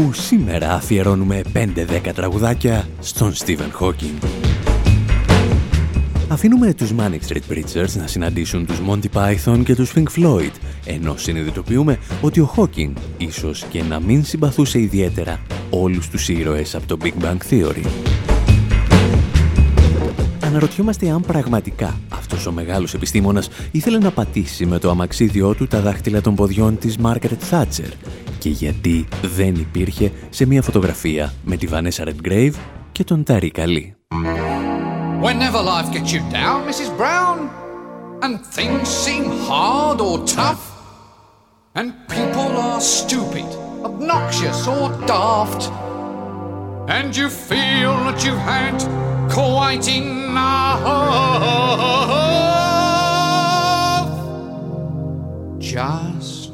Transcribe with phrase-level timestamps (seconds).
[0.00, 1.66] που σήμερα αφιερώνουμε 5-10
[2.14, 4.24] τραγουδάκια στον Stephen Hawking.
[6.28, 10.50] Αφήνουμε τους Manic Street Preachers να συναντήσουν τους Monty Python και τους Pink Floyd,
[10.84, 15.40] ενώ συνειδητοποιούμε ότι ο Hawking ίσως και να μην συμπαθούσε ιδιαίτερα
[15.70, 17.86] όλους τους ήρωες από το Big Bang Theory.
[20.44, 25.80] Αναρωτιόμαστε αν πραγματικά αυτός ο μεγάλος επιστήμονας ήθελε να πατήσει με το αμαξίδιό του τα
[25.80, 27.88] δάχτυλα των ποδιών της Μάρκαρετ Θάτσερ
[28.40, 32.52] και γιατί δεν υπήρχε σε μια φωτογραφία με τη Vanessa Redgrave
[32.92, 33.94] και τον Ταρί Καλή.
[35.22, 36.90] Whenever life gets you down, Mrs.
[37.00, 37.38] Brown,
[38.24, 40.62] and things seem hard or tough,
[41.78, 43.48] and people are stupid,
[43.88, 45.62] obnoxious or daft,
[46.96, 48.76] and you feel that you've had
[49.38, 50.80] quite enough.
[55.76, 56.50] Just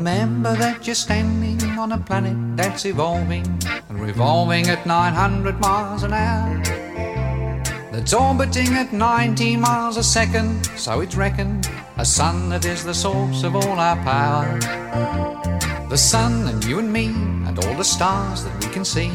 [0.00, 3.44] remember that you're standing on a planet that's evolving
[3.90, 6.58] and revolving at 900 miles an hour.
[7.92, 12.94] That's orbiting at 19 miles a second, so it's reckoned a sun that is the
[12.94, 14.58] source of all our power.
[15.90, 17.08] The sun and you and me
[17.46, 19.10] and all the stars that we can see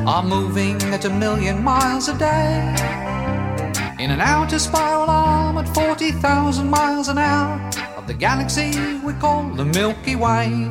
[0.00, 2.74] are moving at a million miles a day.
[3.98, 7.70] In an outer spiral arm at 40,000 miles an hour
[8.10, 8.72] the galaxy
[9.06, 10.68] we call the Milky Way.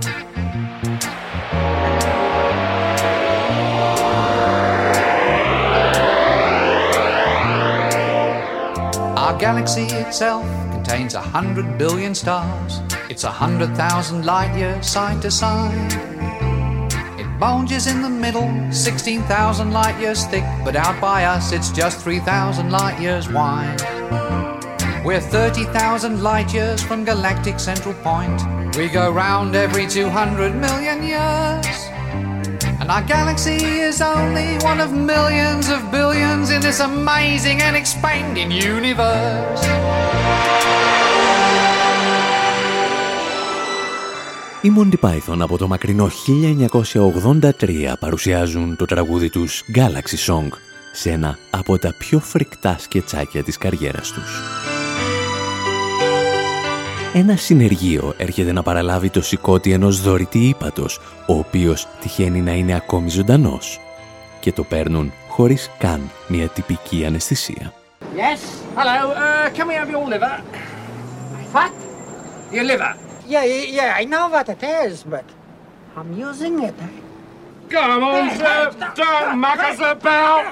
[9.15, 12.81] Our galaxy itself contains a hundred billion stars.
[13.09, 15.93] It's a hundred thousand light years side to side.
[17.21, 22.01] It bulges in the middle, 16,000 light years thick, but out by us it's just
[22.01, 24.58] 3,000 light years wide.
[25.05, 28.41] We're 30,000 light years from galactic central point.
[28.75, 31.77] We go round every 200 million years.
[32.81, 33.59] And our galaxy
[33.89, 39.63] is only one of millions of billions in this amazing and expanding universe.
[44.61, 50.47] Οι Monty Python από το μακρινό 1983 παρουσιάζουν το τραγούδι τους Galaxy Song
[50.91, 54.41] σε ένα από τα πιο φρικτά σκετσάκια της καριέρας τους.
[57.13, 62.75] Ένα συνεργείο έρχεται να παραλάβει το σηκώτη ενός δωρητή ύπατος, ο οποίος τυχαίνει να είναι
[62.75, 63.79] ακόμη ζωντανός.
[64.39, 67.73] Και το παίρνουν χωρίς καν μια τυπική αναισθησία.
[68.15, 68.41] Yes,
[68.75, 70.35] hello, uh, can we have your liver?
[71.53, 71.71] What?
[72.51, 72.93] Your liver.
[73.33, 73.45] Yeah,
[73.77, 75.27] yeah, I know what it is, but
[75.97, 76.77] I'm using it.
[77.73, 78.59] Come on, sir.
[79.01, 80.45] Don't muck us about.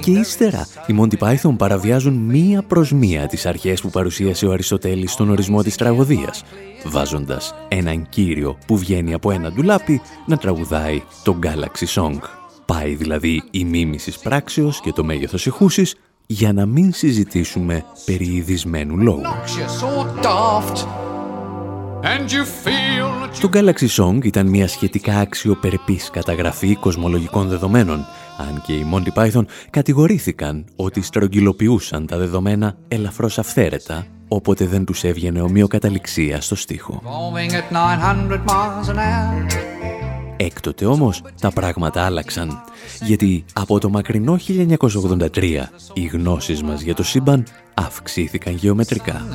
[0.00, 5.12] Και ύστερα, οι Monty Python παραβιάζουν μία προς μία τις αρχές που παρουσίασε ο Αριστοτέλης
[5.12, 6.42] στον ορισμό της τραγωδίας,
[6.84, 12.18] βάζοντας έναν κύριο που βγαίνει από ένα ντουλάπι να τραγουδάει το Galaxy Song.
[12.66, 15.94] Πάει δηλαδή η μίμηση πράξεως και το μέγεθος ηχούσης
[16.26, 19.22] για να μην συζητήσουμε περί ειδισμένου λόγου.
[23.40, 29.44] Το Galaxy Song ήταν μια σχετικά αξιοπερπής καταγραφή κοσμολογικών δεδομένων, αν και οι Monty Python
[29.70, 37.02] κατηγορήθηκαν ότι στρογγυλοποιούσαν τα δεδομένα ελαφρώς αυθαίρετα, όποτε δεν τους έβγαινε ομοιοκαταληξία στο στίχο.
[40.36, 42.62] Έκτοτε όμως τα πράγματα άλλαξαν,
[43.00, 44.38] γιατί από το μακρινό
[45.34, 47.44] 1983 οι γνώσεις μας για το σύμπαν
[47.76, 49.26] αυξήθηκαν γεωμετρικά.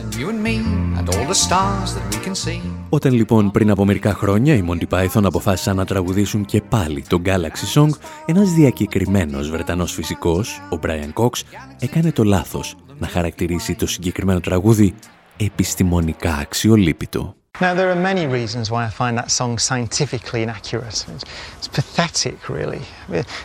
[2.89, 7.21] Όταν λοιπόν πριν από μερικά χρόνια οι Monty Python αποφάσισαν να τραγουδήσουν και πάλι το
[7.25, 7.89] Galaxy Song,
[8.25, 11.41] ένας διακεκριμένος Βρετανός φυσικός, ο Brian Cox,
[11.79, 14.93] έκανε το λάθος να χαρακτηρίσει το συγκεκριμένο τραγούδι
[15.37, 17.35] επιστημονικά αξιολύπητο.
[17.59, 21.05] Now, there are many reasons why I find that song scientifically inaccurate.
[21.13, 21.23] It's,
[21.57, 22.81] it's pathetic, really.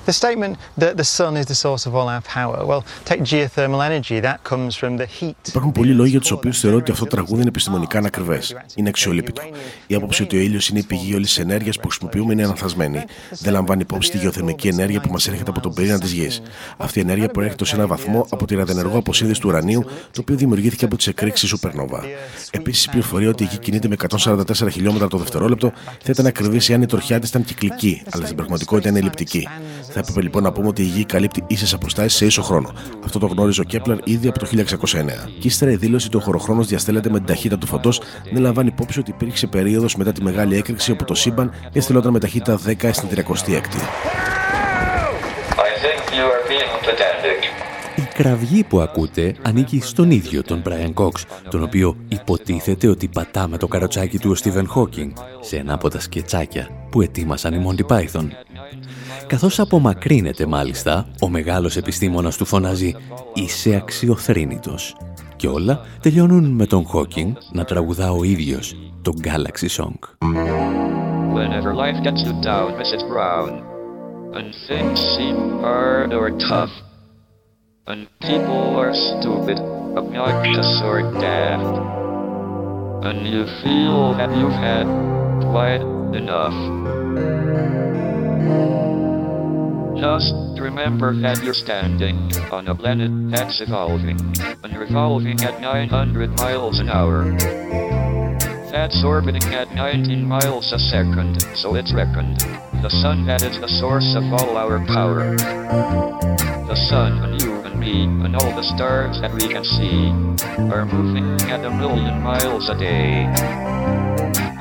[0.07, 3.85] The statement that the sun is the source of all our power, well, take geothermal
[3.85, 5.37] energy, that comes from the heat.
[5.49, 8.57] Υπάρχουν πολλοί λόγοι για τους οποίους θεωρώ ότι αυτό το τραγούδι είναι επιστημονικά ανακριβές.
[8.75, 9.43] Είναι αξιολύπητο.
[9.87, 13.05] Η άποψη ότι ο ήλιος είναι η πηγή όλης της ενέργειας που χρησιμοποιούμε είναι αναθασμένη.
[13.31, 16.43] Δεν λαμβάνει υπόψη τη γεωθερμική ενέργεια που μας έρχεται από τον πυρήνα της γης.
[16.77, 20.37] Αυτή η ενέργεια προέρχεται σε ένα βαθμό από τη ραδιενεργό αποσύνδεση του ουρανίου, το οποίο
[20.37, 22.01] δημιουργήθηκε από τις εκρήξεις Supernova.
[22.51, 25.73] Επίσης, η πληροφορία ότι η γη κινείται με 144 χιλιόμετρα το δευτερόλεπτο
[26.03, 29.49] θα ήταν ακριβή αν η τροχιά της ήταν κυκλική, αλλά στην πραγματικότητα είναι ελλειπτική.
[29.93, 32.73] Θα έπρεπε λοιπόν να πούμε ότι η γη καλύπτει ίσες αποστάσεις σε ίσο χρόνο.
[33.05, 34.63] Αυτό το γνώριζε ο Κέπλερ ήδη από το 1609.
[35.41, 38.01] Και ύστερα η δήλωση ότι ο χωροχρόνος διαστέλλεται με την ταχύτητα του φωτός
[38.33, 42.19] δεν λαμβάνει υπόψη ότι υπήρξε περίοδος μετά τη μεγάλη έκρηξη όπου το σύμπαν διαστελόταν με
[42.19, 43.81] ταχύτητα 10 στην 36η.
[47.97, 51.13] Η κραυγή που ακούτε ανήκει στον ίδιο τον Brian Cox,
[51.51, 55.11] τον οποίο υποτίθεται ότι πατά με το καροτσάκι του ο Stephen Hawking
[55.41, 58.27] σε ένα από τα σκετσάκια που ετοίμασαν οι Monty Python.
[59.27, 62.95] Καθώς απομακρύνεται μάλιστα, ο μεγάλος επιστήμονας του φωνάζει
[63.35, 64.97] «Είσαι αξιοθρύνητος»
[65.37, 69.99] και όλα τελειώνουν με τον Hawking να τραγουδά ο ίδιος το Galaxy Song.
[71.39, 73.03] Whenever life gets you down, Mrs.
[73.13, 73.51] Brown,
[74.37, 76.75] and things seem hard or tough,
[77.89, 79.59] and people are stupid,
[79.97, 81.79] obnoxious or daft,
[83.07, 84.87] and you feel that you've had
[85.53, 85.83] quite
[86.17, 86.57] enough.
[89.97, 92.17] Just remember that you're standing
[92.51, 94.19] on a planet that's evolving
[94.65, 97.31] and revolving at 900 miles an hour.
[98.73, 102.41] That's orbiting at 19 miles a second, so it's reckoned.
[102.83, 105.37] The sun that is the source of all our power.
[105.37, 107.56] The sun and you
[107.87, 110.11] me and all the stars that we can see
[110.75, 113.23] are moving at a million miles a day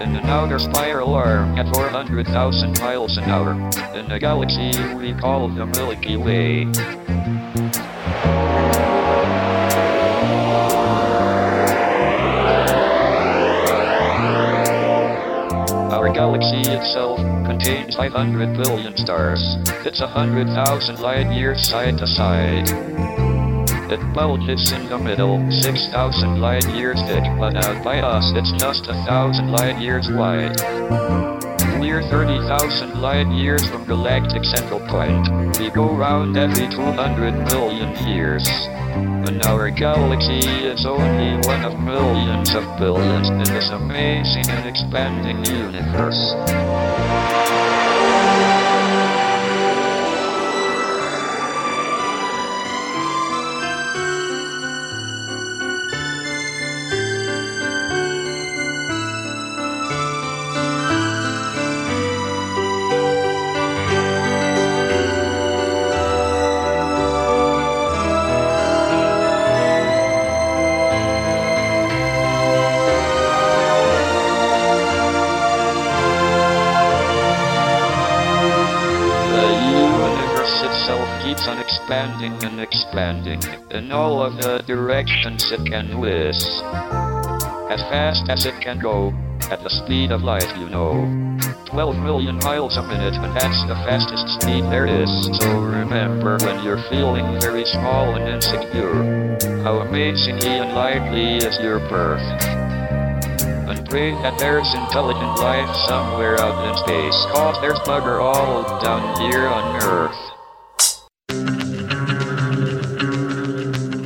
[0.03, 3.53] in an outer spiral arm at 400,000 miles an hour,
[3.95, 6.65] in a galaxy we call the Milky Way.
[15.91, 19.57] Our galaxy itself contains 500 billion stars.
[19.85, 22.69] It's a hundred thousand light years side to side.
[23.87, 28.87] It bulges in the middle, 6,000 light years thick, but out by us it's just
[28.87, 30.59] a thousand light years wide.
[31.79, 35.29] We're 30,000 light years from galactic central point.
[35.59, 38.47] We go round every 200 million years.
[38.95, 45.43] And our galaxy is only one of millions of billions in this amazing and expanding
[45.45, 46.33] universe.
[83.75, 86.39] In all of the directions it can whiz.
[87.67, 89.11] As fast as it can go,
[89.51, 91.03] at the speed of light, you know.
[91.65, 95.11] 12 million miles a minute, and that's the fastest speed there is.
[95.39, 102.23] So remember when you're feeling very small and insecure, how amazingly unlikely is your birth.
[103.67, 109.19] And pray that there's intelligent life somewhere out in space, cause there's bugger all down
[109.19, 110.34] here on Earth.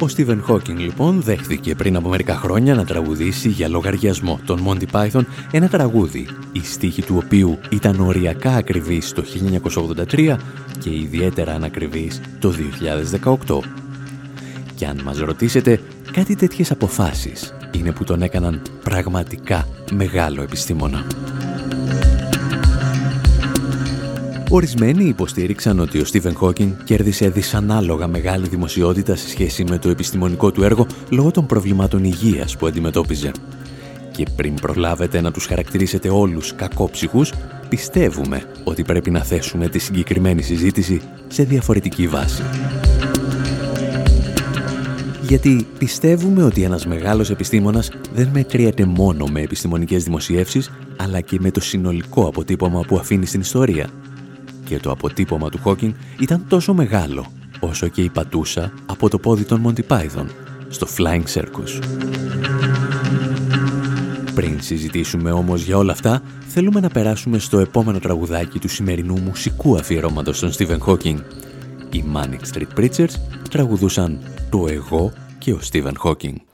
[0.01, 4.85] Ο Στίβεν Χόκινγκ λοιπόν δέχθηκε πριν από μερικά χρόνια να τραγουδήσει για λογαριασμό των Monty
[4.91, 9.23] Python ένα τραγούδι, η στίχη του οποίου ήταν οριακά ακριβής το
[10.11, 10.35] 1983
[10.79, 12.53] και ιδιαίτερα ανακριβής το
[13.47, 13.59] 2018.
[14.75, 15.79] Και αν μας ρωτήσετε,
[16.11, 21.05] κάτι τέτοιες αποφάσεις είναι που τον έκαναν πραγματικά μεγάλο επιστήμονα.
[24.51, 30.51] Ορισμένοι υποστήριξαν ότι ο Στίβεν Χόκινγκ κέρδισε δυσανάλογα μεγάλη δημοσιότητα σε σχέση με το επιστημονικό
[30.51, 33.31] του έργο λόγω των προβλημάτων υγείας που αντιμετώπιζε.
[34.11, 37.33] Και πριν προλάβετε να τους χαρακτηρίσετε όλους κακόψυχους,
[37.69, 42.43] πιστεύουμε ότι πρέπει να θέσουμε τη συγκεκριμένη συζήτηση σε διαφορετική βάση.
[45.21, 51.51] Γιατί πιστεύουμε ότι ένας μεγάλος επιστήμονας δεν μετριέται μόνο με επιστημονικές δημοσιεύσεις, αλλά και με
[51.51, 53.89] το συνολικό αποτύπωμα που αφήνει στην ιστορία
[54.69, 57.25] και το αποτύπωμα του Χόκινγκ ήταν τόσο μεγάλο
[57.59, 60.25] όσο και η πατούσα από το πόδι των Monty Python
[60.69, 61.83] στο Flying Circus.
[64.35, 69.75] Πριν συζητήσουμε όμως για όλα αυτά, θέλουμε να περάσουμε στο επόμενο τραγουδάκι του σημερινού μουσικού
[69.75, 71.17] αφιερώματος στον Stephen Hawking.
[71.91, 73.13] Οι Manic Street Preachers
[73.49, 76.48] τραγουδούσαν το εγώ και ο Stephen Hawking.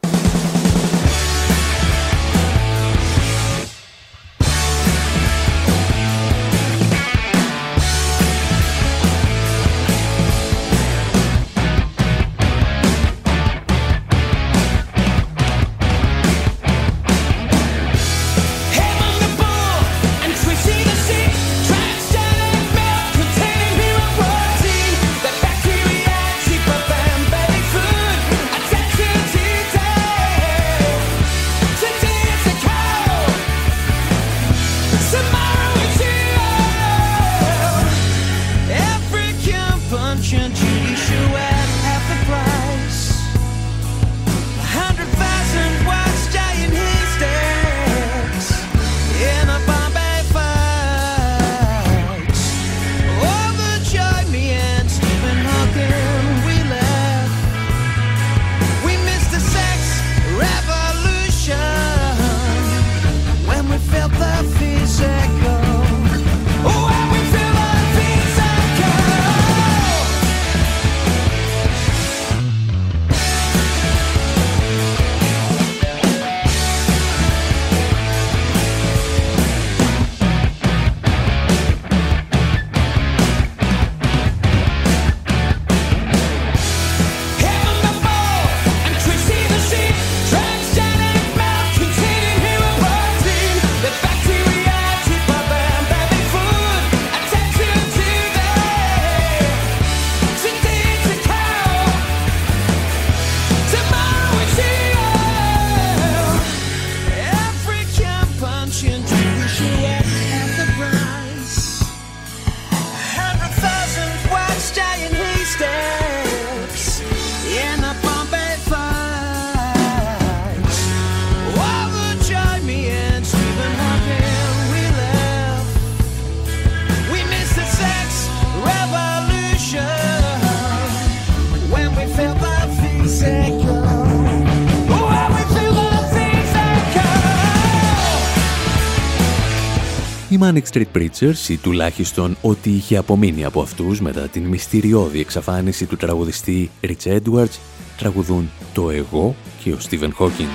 [140.55, 145.95] Manic Street Preachers ή τουλάχιστον ό,τι είχε απομείνει από αυτούς μετά την μυστηριώδη εξαφάνιση του
[145.95, 147.57] τραγουδιστή Rich Edwards
[147.97, 150.50] τραγουδούν το «Εγώ» και ο Stephen Hawking.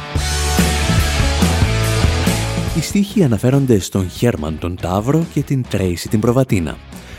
[2.76, 6.76] Οι στίχοι αναφέρονται στον Χέρμαν τον Ταύρο και την Τρέισι την Προβατίνα.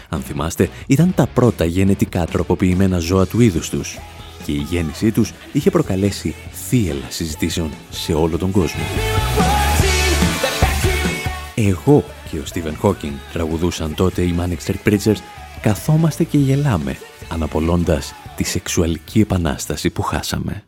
[0.10, 4.00] Αν θυμάστε, ήταν τα πρώτα γενετικά τροποποιημένα ζώα του είδους τους
[4.46, 6.36] και η γέννησή τους είχε προκαλέσει
[6.68, 8.82] θύελα συζητήσεων σε όλο τον κόσμο.
[11.56, 15.18] Εγώ και ο Στίβεν Χόκινγκ τραγουδούσαν τότε οι Manic Street Preachers
[15.62, 16.98] «Καθόμαστε και γελάμε»
[17.30, 20.64] αναπολώντας τη σεξουαλική επανάσταση που χάσαμε.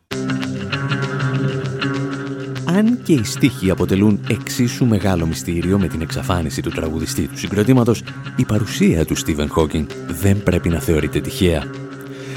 [2.64, 8.02] Αν και οι στίχοι αποτελούν εξίσου μεγάλο μυστήριο με την εξαφάνιση του τραγουδιστή του συγκροτήματος,
[8.36, 11.83] η παρουσία του Στίβεν Χόκινγκ δεν πρέπει να θεωρείται τυχαία.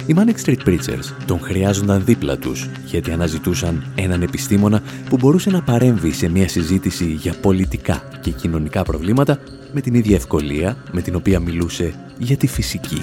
[0.08, 5.62] Οι Manic Street Preachers τον χρειάζονταν δίπλα τους γιατί αναζητούσαν έναν επιστήμονα που μπορούσε να
[5.62, 9.40] παρέμβει σε μια συζήτηση για πολιτικά και κοινωνικά προβλήματα
[9.74, 13.02] με την ίδια ευκολία με την οποία μιλούσε για τη φυσική.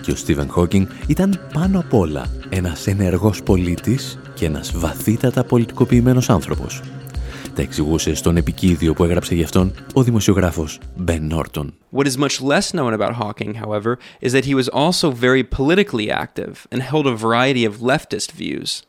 [0.00, 6.30] Και ο Στίβεν Χόκινγκ ήταν πάνω απ' όλα ένας ενεργός πολίτης και ένας βαθύτατα πολιτικοποιημένος
[6.30, 6.82] άνθρωπος.
[7.56, 11.66] Τα εξηγούσε στον επικίδιο που έγραψε γι' αυτόν ο δημοσιογράφος Ben Norton.
[11.92, 16.10] What is much less known about Hawking, however, is that he was also very politically
[16.10, 18.82] active and held a variety of leftist views.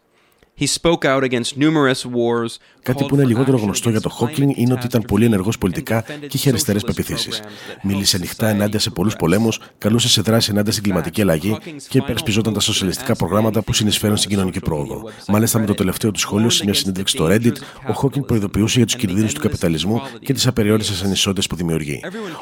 [2.87, 6.37] Κάτι που είναι λιγότερο γνωστό για τον Χόκινγκ είναι ότι ήταν πολύ ενεργός πολιτικά και
[6.37, 7.41] είχε αριστερές πεπιθήσεις.
[7.83, 11.57] Μίλησε ανοιχτά ενάντια σε πολλούς πολέμους, καλούσε σε δράση ενάντια στην κλιματική αλλαγή
[11.89, 15.09] και υπερασπιζόταν τα σοσιαλιστικά προγράμματα που συνεισφέρουν στην κοινωνική πρόοδο.
[15.27, 17.55] Μάλιστα, με το τελευταίο τους σχόλιο σε μια συνέντευξη στο Reddit,
[17.87, 21.99] ο Χόκινγκ προειδοποιούσε για τους κινδύνους του καπιταλισμού και τις απεριόριστες ανισότητες που δημιουργεί.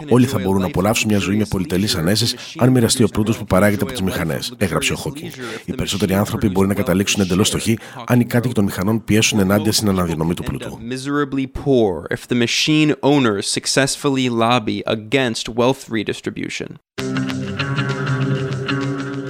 [0.10, 3.46] Όλοι θα μπορούν να απολαύσουν μια ζωή με πολυτελείς ανέσεις αν μοιραστεί ο πλούτο που
[3.46, 5.32] παράγεται από τις μηχανές, έγραψε ο Χόκινγκ.
[5.66, 9.72] Οι περισσότεροι άνθρωποι μπορεί να καταλήξουν εντελώ στοχοί αν οι κάτοικοι των μηχανών πιέσουν ενάντια
[9.72, 10.80] στην αναδιανομή του πλούτου.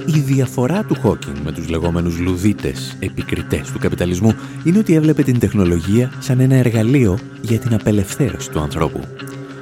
[0.06, 5.38] Η διαφορά του Χόκινγκ με τους λεγόμενους λουδίτες επικριτές του καπιταλισμού είναι ότι έβλεπε την
[5.38, 9.00] τεχνολογία σαν ένα εργαλείο για την απελευθέρωση του ανθρώπου.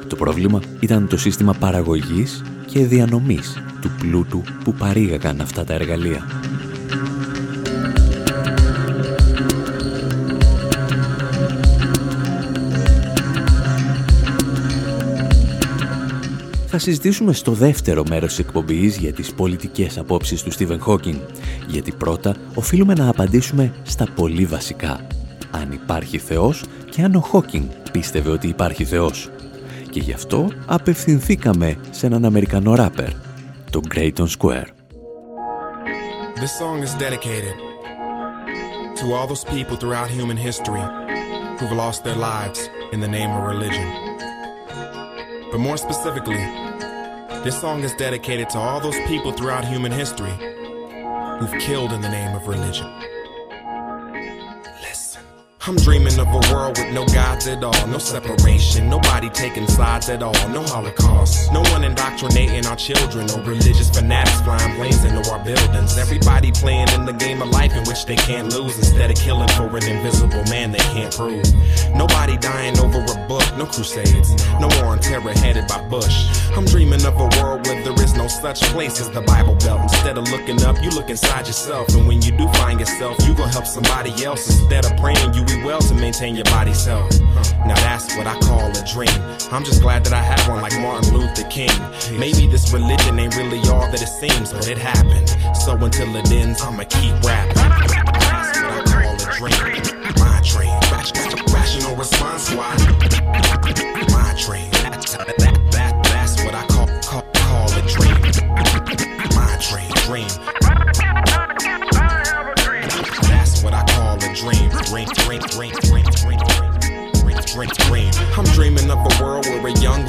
[0.07, 6.27] Το πρόβλημα ήταν το σύστημα παραγωγής και διανομής του πλούτου που παρήγαγαν αυτά τα εργαλεία.
[16.77, 21.21] Θα συζητήσουμε στο δεύτερο μέρος της εκπομπής για τις πολιτικές απόψεις του Στίβεν Χόκινγκ,
[21.67, 25.07] γιατί πρώτα οφείλουμε να απαντήσουμε στα πολύ βασικά.
[25.51, 29.31] Αν υπάρχει Θεός και αν ο Χόκινγκ πίστευε ότι υπάρχει Θεός.
[29.91, 33.09] Και γι' αυτό απευθυνθήκαμε σε έναν Αμερικανό ράπερ,
[33.71, 34.67] τον Grayton Square.
[36.41, 37.55] This song is dedicated
[38.99, 40.85] to all those people throughout human history
[41.59, 42.61] who've lost their lives
[42.93, 43.89] in the name of religion.
[45.53, 46.64] But more specifically,
[47.45, 52.09] This song is dedicated to all those people throughout human history who've killed in the
[52.09, 52.91] name of religion.
[55.67, 60.11] I'm dreaming of a world with no gods at all, no separation, nobody taking sides
[60.11, 65.27] at all, no holocaust, no one indoctrinating our children, no religious fanatics flying planes into
[65.31, 65.97] our buildings.
[65.97, 69.49] Everybody playing in the game of life in which they can't lose instead of killing
[69.57, 71.47] for an invisible man they can't prove.
[71.95, 76.29] Nobody dying over a book, no crusades, no war on terror headed by Bush.
[76.55, 79.81] I'm dreaming of a world where there is no such place as the Bible Belt.
[79.81, 83.33] Instead of looking up, you look inside yourself, and when you do find yourself, you
[83.33, 87.21] gonna help somebody else instead of praying you well to maintain your body's health.
[87.67, 89.09] Now that's what I call a dream.
[89.53, 91.71] I'm just glad that I had one like Martin Luther King.
[92.19, 95.29] Maybe this religion ain't really all that it seems, but it happened.
[95.57, 97.55] So until it ends, I'ma keep rapping.
[97.55, 99.83] That's what I call a dream.
[100.19, 101.55] My dream.
[101.55, 102.75] Rational response, why?
[104.11, 105.54] My dream.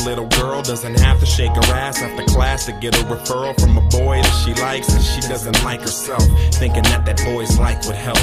[0.05, 3.75] Little girl doesn't have to shake her ass after class to get a referral from
[3.75, 7.83] a boy that she likes and she doesn't like herself, thinking that that boy's like
[7.88, 8.19] would help.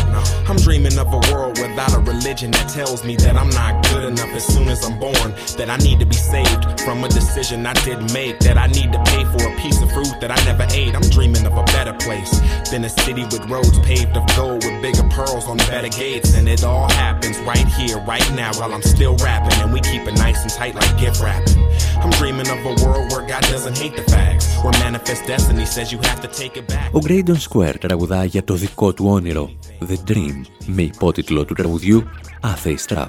[0.49, 4.05] I'm dreaming of a world without a religion that tells me that I'm not good
[4.05, 7.67] enough as soon as I'm born, that I need to be saved from a decision
[7.67, 10.39] I didn't make, that I need to pay for a piece of fruit that I
[10.45, 10.95] never ate.
[10.95, 12.31] I'm dreaming of a better place
[12.71, 16.49] than a city with roads paved of gold with bigger pearls on better gates, and
[16.49, 20.15] it all happens right here, right now, while I'm still rapping, and we keep it
[20.15, 21.72] nice and tight like gift wrapping.
[22.03, 25.87] I'm dreaming of a world where God doesn't hate the facts, where manifest destiny says
[25.93, 26.91] you have to take it back.
[26.93, 29.51] Ο Graydon Square τραγουδά για το δικό του όνειρο,
[29.89, 32.05] The Dream, με υπότιτλο του τραγουδιού
[32.43, 33.07] Atheist Trap.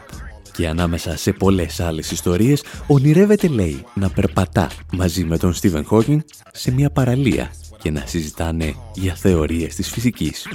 [0.51, 6.19] Και ανάμεσα σε πολλές άλλες ιστορίες, ονειρεύεται, λέει, να περπατά μαζί με τον Στίβεν Χόκινγκ
[6.51, 7.51] σε μια παραλία
[7.81, 10.47] και να συζητάνε για θεωρίες της φυσικής.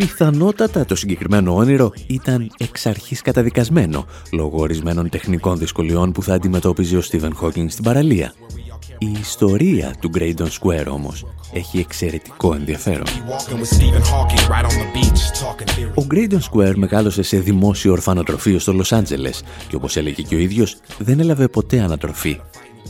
[0.00, 6.96] Πιθανότατα το συγκεκριμένο όνειρο ήταν εξ αρχής καταδικασμένο λόγω ορισμένων τεχνικών δυσκολιών που θα αντιμετώπιζε
[6.96, 8.34] ο Στίβεν Χόκινγκ στην παραλία.
[8.98, 13.06] Η ιστορία του Graydon Square όμως έχει εξαιρετικό ενδιαφέρον.
[15.94, 20.38] Ο Graydon Square μεγάλωσε σε δημόσιο ορφανοτροφείο στο Λος Άντζελες και όπως έλεγε και ο
[20.38, 22.40] ίδιος δεν έλαβε ποτέ ανατροφή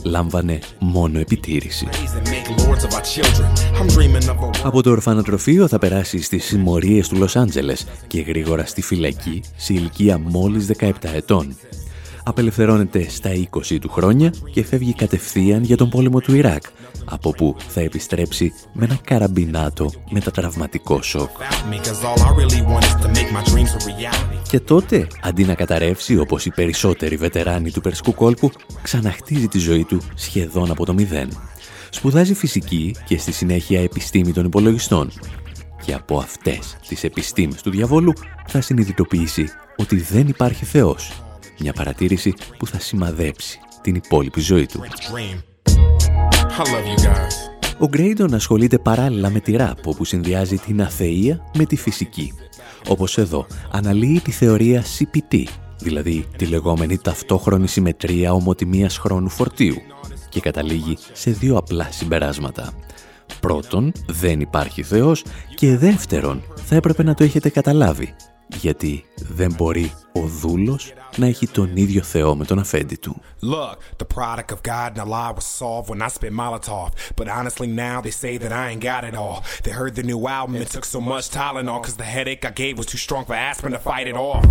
[0.03, 1.87] λάμβανε μόνο επιτήρηση.
[4.63, 9.73] Από το ορφανοτροφείο θα περάσει στις συμμορίες του Λος Άντζελες και γρήγορα στη φυλακή σε
[9.73, 11.55] ηλικία μόλις 17 ετών.
[12.23, 16.63] Απελευθερώνεται στα 20 του χρόνια και φεύγει κατευθείαν για τον πόλεμο του Ιράκ,
[17.05, 21.29] από που θα επιστρέψει με ένα καραμπινάτο μετατραυματικό σοκ.
[24.49, 29.83] Και τότε, αντί να καταρρεύσει όπως οι περισσότεροι βετεράνοι του Περσκού κόλπου, ξαναχτίζει τη ζωή
[29.83, 31.29] του σχεδόν από το μηδέν.
[31.93, 35.11] Σπουδάζει φυσική και στη συνέχεια επιστήμη των υπολογιστών.
[35.85, 38.13] Και από αυτές τις επιστήμες του διαβόλου
[38.47, 41.23] θα συνειδητοποιήσει ότι δεν υπάρχει Θεός.
[41.59, 44.83] Μια παρατήρηση που θα σημαδέψει την υπόλοιπη ζωή του.
[47.79, 52.33] Ο Γκρέιντον ασχολείται παράλληλα με τη ράπ, όπου συνδυάζει την αθεία με τη φυσική.
[52.87, 55.43] Όπως εδώ, αναλύει τη θεωρία CPT,
[55.79, 59.75] δηλαδή τη λεγόμενη ταυτόχρονη συμμετρία ομοτιμίας χρόνου φορτίου,
[60.31, 62.73] και καταλήγει σε δύο απλά συμπεράσματα.
[63.39, 65.23] Πρώτον, δεν υπάρχει Θεός
[65.55, 68.15] και δεύτερον, θα έπρεπε να το έχετε καταλάβει,
[68.47, 73.21] γιατί δεν μπορεί ο δούλος να έχει τον ίδιο Θεό με τον αφέντη του.
[73.41, 76.89] Look, the product of God and Allah was solved when I spit Molotov.
[77.19, 79.37] But honestly now they say that I ain't got it all.
[79.63, 82.73] They heard the new album, it took so much Tylenol cause the headache I gave
[82.81, 84.45] was too strong for aspirin to fight it off.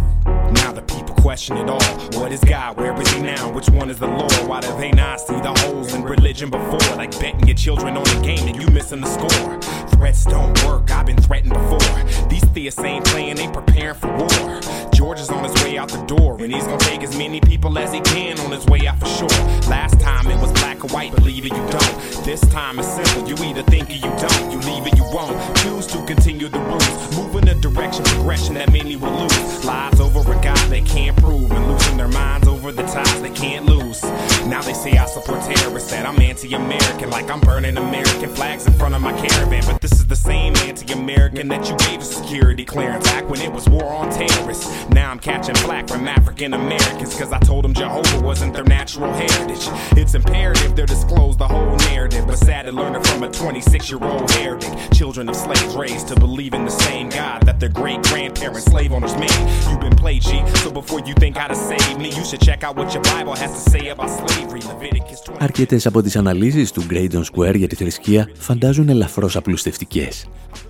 [0.52, 1.82] Now the people question it all.
[2.20, 2.76] What is God?
[2.76, 3.50] Where is he now?
[3.52, 4.32] Which one is the Lord?
[4.48, 6.96] Why do they not see the holes in religion before?
[6.96, 9.60] Like betting your children on a game and you missing the score.
[10.00, 12.28] Threats don't work, I've been threatened before.
[12.30, 14.60] These theists ain't playing, they preparing for war.
[14.94, 17.78] George is on his way out the door and he's gonna take as many people
[17.78, 19.28] as he can on his way out for sure.
[19.68, 22.24] Last time it was black or white, believe it, you don't.
[22.24, 24.50] This time it's simple, you either think or you don't.
[24.50, 25.36] You leave it, you won't.
[25.58, 27.16] Choose to continue the rules.
[27.16, 29.64] Move in a direction, progression that many will lose.
[29.66, 33.30] Lies over a God they can't prove and losing their minds over the ties they
[33.30, 34.02] can't lose.
[34.46, 38.72] Now they say I support terrorists, that I'm anti-American, like I'm burning American flags in
[38.74, 39.62] front of my caravan.
[39.66, 43.51] But this is the same anti-American that you gave a security clearance back when it
[43.51, 44.65] was war on terrorists.
[44.89, 49.12] Now I'm catching flack from African Americans because I told them Jehovah wasn't their natural
[49.13, 49.65] heritage.
[50.01, 54.29] It's imperative they disclose the whole narrative, but sad to learn it from a 26-year-old
[54.31, 54.73] heretic.
[54.99, 59.15] Children of slaves raised to believe in the same God that their great-grandparents slave owners
[59.15, 59.39] made.
[59.69, 60.29] You've been played, G,
[60.63, 63.36] so before you think how to save me, you should check out what your Bible
[63.43, 64.62] has to say about slavery.
[64.71, 65.43] Leviticus 20.
[65.43, 69.78] Αρκετές από τις αναλύσεις του Graydon Square για τη θρησκεία φαντάζουν ελαφρώς απλουστευτικές.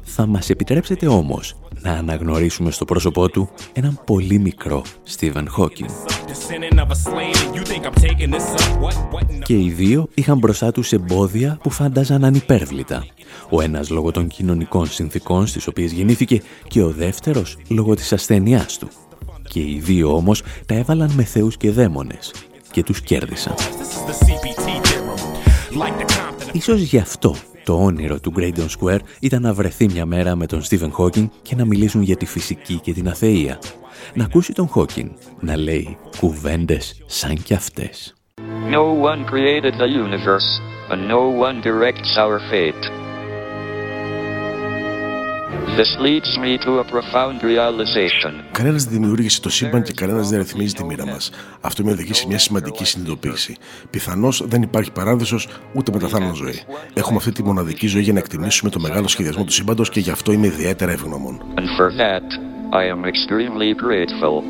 [0.03, 4.83] Θα μας επιτρέψετε όμως να αναγνωρίσουμε στο πρόσωπό του έναν πολύ μικρό
[5.19, 5.91] Stephen Hawking.
[9.45, 13.07] Και οι δύο είχαν μπροστά τους εμπόδια που φάνταζαν ανυπέρβλητα.
[13.51, 18.79] Ο ένας λόγω των κοινωνικών συνθήκων στις οποίες γεννήθηκε και ο δεύτερος λόγω της ασθένειάς
[18.79, 18.89] του.
[19.49, 22.33] Και οι δύο όμως τα έβαλαν με θεούς και δαίμονες
[22.71, 23.55] και τους κέρδισαν.
[26.53, 27.35] Ίσως γι' αυτό
[27.71, 31.55] το όνειρο του Graydon Square ήταν να βρεθεί μια μέρα με τον Stephen Hawking και
[31.57, 33.59] να μιλήσουν για τη φυσική και την αθεία.
[34.15, 38.15] Να ακούσει τον Hawking να λέει κουβέντες σαν κι αυτές.
[38.71, 40.51] No one created the universe,
[40.91, 43.10] and no one directs our fate.
[45.51, 48.33] This leads me to a profound realization.
[48.53, 51.31] Κανένας δεν δημιούργησε το σύμπαν και κανένας δεν ρυθμίζει τη μοίρα μας.
[51.61, 53.57] Αυτό με οδηγεί σε μια σημαντική συνειδητοποίηση.
[53.91, 56.63] Πιθανώς δεν υπάρχει παράδεισος ούτε μεταθάνατο ζωή.
[56.95, 60.11] Έχουμε αυτή τη μοναδική ζωή για να εκτιμήσουμε το μεγάλο σχεδιασμό του σύμπαντος και γι'
[60.11, 61.41] αυτό είμαι ιδιαίτερα ευγνώμων.
[61.57, 62.27] And for that,
[62.73, 64.43] I am extremely grateful.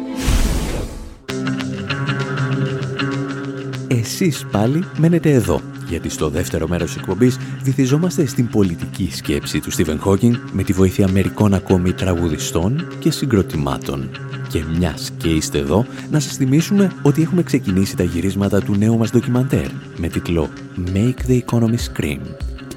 [3.93, 9.71] Εσείς πάλι μένετε εδώ γιατί στο δεύτερο μέρος της εκπομπής βυθιζόμαστε στην πολιτική σκέψη του
[9.71, 14.11] Στίβεν Χόκινγκ με τη βοήθεια μερικών ακόμη τραγουδιστών και συγκροτημάτων.
[14.49, 18.99] Και μιας και είστε εδώ, να σας θυμίσουμε ότι έχουμε ξεκινήσει τα γυρίσματα του νέου
[18.99, 20.49] μας ντοκιμαντέρ με τίτλο
[20.95, 22.21] «Make the economy scream»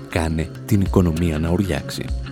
[0.09, 2.22] «Κάνε την οικονομία να ουριάξει».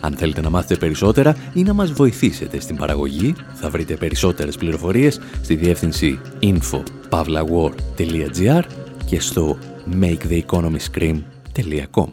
[0.00, 5.20] Αν θέλετε να μάθετε περισσότερα ή να μας βοηθήσετε στην παραγωγή, θα βρείτε περισσότερες πληροφορίες
[5.42, 8.62] στη διεύθυνση info.pavlawar.gr
[9.06, 9.58] και στο
[10.00, 12.10] maketheeconomyscream.com.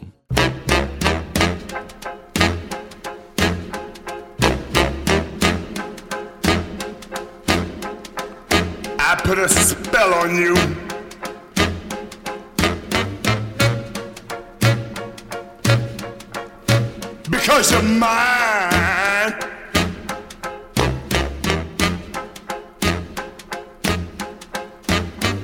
[8.98, 9.48] I put a.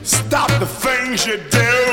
[0.03, 1.90] Stop the things you do.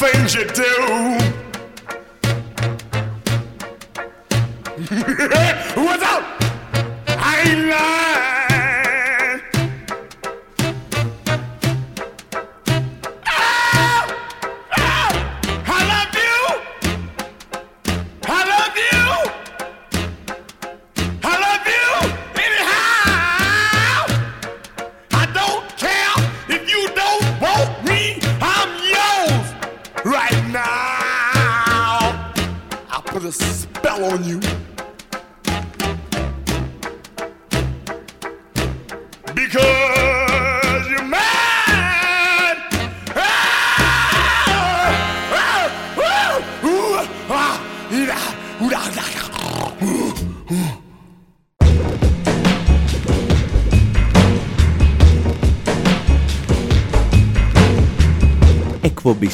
[0.00, 1.39] Things you do.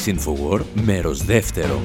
[0.07, 1.81] Εκπομπή Infowar, μέρος δεύτερο.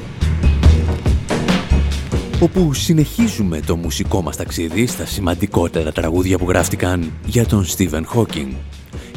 [2.41, 8.55] Όπου συνεχίζουμε το μουσικό μας ταξίδι στα σημαντικότερα τραγούδια που γράφτηκαν για τον Stephen Hawking.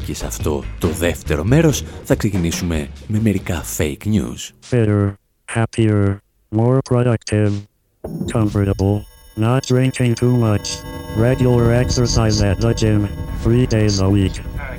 [0.05, 4.71] Και σε αυτό το δεύτερο μέρος θα ξεκινήσουμε με μερικά fake news.
[4.71, 5.13] Better,
[5.55, 6.17] happier,
[6.55, 7.51] more productive,
[8.33, 9.01] comfortable,
[9.37, 10.67] not drinking too much,
[11.17, 13.01] regular exercise at the gym,
[13.43, 14.35] three days a week,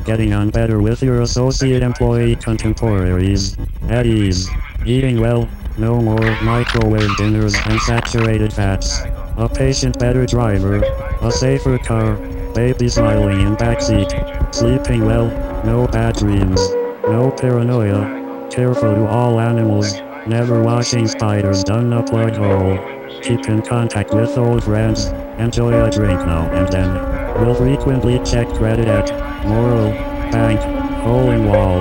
[0.06, 3.56] getting on better with your associate employee contemporaries,
[3.88, 4.48] at ease,
[4.86, 9.00] eating well, no more microwave dinners and saturated fats,
[9.36, 10.76] a patient better driver,
[11.22, 12.14] a safer car,
[12.54, 15.26] baby smiling in backseat, sleeping well,
[15.64, 16.60] no bad dreams,
[17.08, 19.92] no paranoia, careful to all animals,
[20.28, 22.78] never watching spiders down a plug hole,
[23.22, 25.06] keep in contact with old friends,
[25.38, 29.09] enjoy a drink now and then, will frequently check credit at
[29.51, 29.90] Moral,
[30.33, 30.61] Bank,
[31.05, 31.81] Hole in Wall,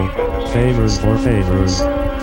[0.54, 1.74] favors for favors,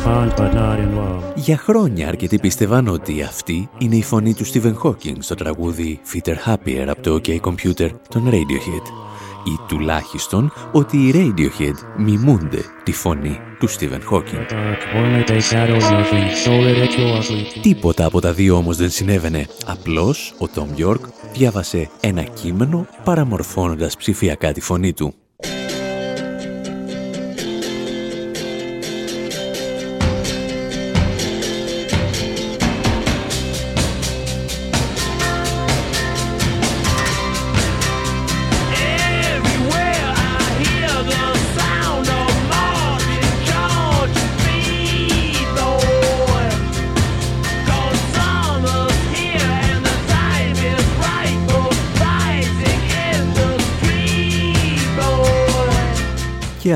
[0.04, 1.32] fond but not in love.
[1.34, 6.34] Για χρόνια αρκετοί πίστευαν ότι αυτή είναι η φωνή του Stephen Hawking στο τραγούδι Fitter
[6.46, 9.02] Happier από το OK Computer των Radiohead
[9.44, 14.52] ή τουλάχιστον ότι οι Radiohead μιμούνται τη φωνή του Stephen Hawking.
[14.52, 19.46] Dark, only day shadows nothing, so ridiculously Τίποτα από τα δύο όμως δεν συνέβαινε.
[19.66, 21.00] Απλώς ο Tom York
[21.32, 25.14] διάβασε ένα κείμενο παραμορφώνοντας ψηφιακά τη φωνή του.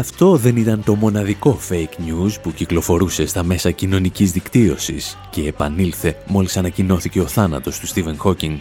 [0.06, 6.16] Αυτό δεν ήταν το μοναδικό fake news που κυκλοφορούσε στα μέσα κοινωνικής δικτύωσης και επανήλθε
[6.26, 8.56] μόλις ανακοινώθηκε ο θάνατος του Stephen Hawking.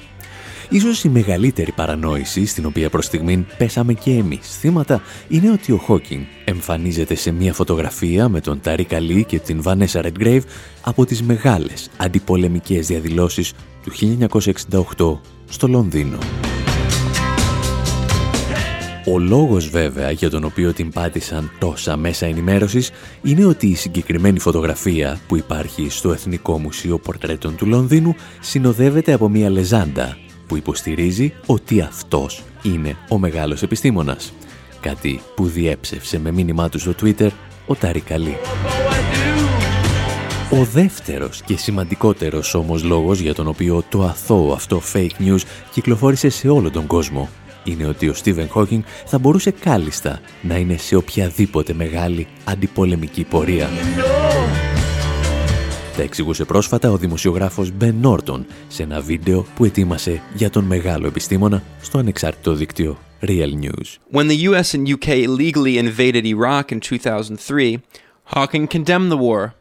[0.70, 5.82] Ίσως η μεγαλύτερη παρανόηση στην οποία προς στιγμήν πέσαμε και εμείς θύματα είναι ότι ο
[5.88, 10.44] Hawking εμφανίζεται σε μια φωτογραφία με τον Τάρι Καλή και την Vanessa Redgrave
[10.82, 13.54] από τις μεγάλες αντιπολεμικές διαδηλώσεις
[13.84, 14.18] του
[14.96, 16.18] 1968 στο Λονδίνο.
[19.08, 22.91] Ο λόγος βέβαια για τον οποίο την πάτησαν τόσα μέσα ενημέρωσης
[23.22, 29.30] είναι ότι η συγκεκριμένη φωτογραφία που υπάρχει στο Εθνικό Μουσείο Πορτρέτων του Λονδίνου συνοδεύεται από
[29.30, 34.34] μια λεζάντα που υποστηρίζει ότι αυτός είναι ο μεγάλος επιστήμονας.
[34.80, 37.30] Κάτι που διέψευσε με μήνυμά του στο Twitter
[37.68, 38.38] ο Ταρικαλή.
[40.52, 45.41] Ο δεύτερος και σημαντικότερος όμως λόγος για τον οποίο το αθώο αυτό fake news
[45.72, 47.30] κυκλοφόρησε σε όλο τον κόσμο
[47.65, 53.69] είναι ότι ο Στίβεν Χόκινγκ θα μπορούσε κάλλιστα να είναι σε οποιαδήποτε μεγάλη αντιπολεμική πορεία.
[55.95, 61.08] Τα εξηγούσε πρόσφατα ο δημοσιογράφος Ben Norton σε ένα βίντεο που ετοίμασε για τον μεγάλο
[61.08, 63.97] επιστήμονα στο ανεξάρτητο δίκτυο Real News.
[64.12, 67.82] When the US and UK illegally invaded Iraq in 2003,
[68.25, 69.54] Hawking condemned the war.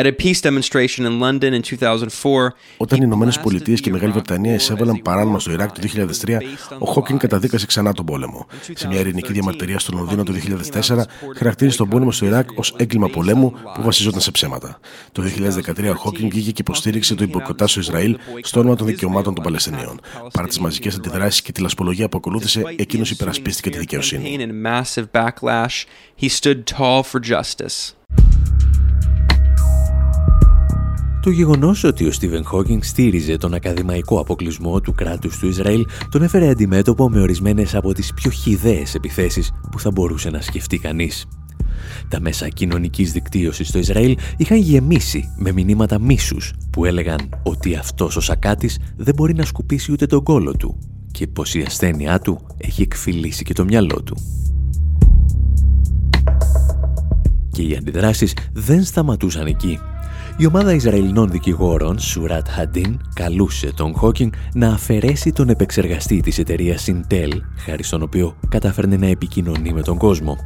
[0.00, 4.12] At a peace demonstration in London in 2004, Όταν οι Ηνωμένες Πολιτείες και η Μεγάλη
[4.12, 5.80] Βρετανία εισέβαλαν παράνομα στο Ιράκ το
[6.26, 6.36] 2003,
[6.78, 8.46] ο Χόκκιν καταδίκασε ξανά τον πόλεμο.
[8.74, 11.02] Σε μια ειρηνική διαμαρτυρία στο Λονδίνο το 2004,
[11.36, 14.80] χαρακτήρισε τον πόλεμο στο Ιράκ ως έγκλημα πολέμου που βασιζόταν σε ψέματα.
[15.12, 19.44] Το 2013, ο Χόκκιν βγήκε και υποστήριξε το υποκοτάσιο Ισραήλ στο όνομα των δικαιωμάτων των
[19.44, 20.00] Παλαιστινίων.
[20.32, 24.46] Παρά τις μαζικές αντιδράσεις και τη λασπολογία που ακολούθησε, εκείνος υπερασπίστηκε τη δικαιοσύνη.
[31.22, 36.22] Το γεγονός ότι ο Στίβεν Χόκινγκ στήριζε τον ακαδημαϊκό αποκλεισμό του κράτους του Ισραήλ τον
[36.22, 41.26] έφερε αντιμέτωπο με ορισμένες από τις πιο χιδαίες επιθέσεις που θα μπορούσε να σκεφτεί κανείς.
[42.08, 48.16] Τα μέσα κοινωνικής δικτύωσης στο Ισραήλ είχαν γεμίσει με μηνύματα μίσους που έλεγαν ότι αυτός
[48.16, 50.78] ο Σακάτης δεν μπορεί να σκουπίσει ούτε τον κόλο του
[51.12, 54.16] και πως η ασθένειά του έχει εκφυλίσει και το μυαλό του.
[57.50, 59.78] Και οι αντιδράσεις δεν σταματούσαν εκεί.
[60.40, 66.88] Η ομάδα Ισραηλινών δικηγόρων, Σουράτ Χαντίν, καλούσε τον Χόκινγκ να αφαιρέσει τον επεξεργαστή της εταιρείας
[66.88, 70.36] Intel, χάρη στον οποίο κατάφερνε να επικοινωνεί με τον κόσμο.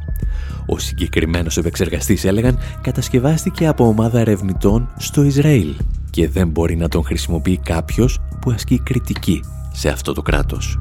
[0.65, 5.73] Ο συγκεκριμένος επεξεργαστής, έλεγαν, κατασκευάστηκε από ομάδα ερευνητών στο Ισραήλ
[6.09, 10.79] και δεν μπορεί να τον χρησιμοποιεί κάποιος που ασκεί κριτική σε αυτό το κράτος.